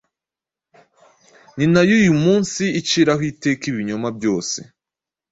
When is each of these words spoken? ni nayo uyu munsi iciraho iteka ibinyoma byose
ni 1.55 1.65
nayo 1.73 1.93
uyu 2.01 2.13
munsi 2.23 2.63
iciraho 2.79 3.21
iteka 3.31 3.63
ibinyoma 3.71 4.07
byose 4.17 4.59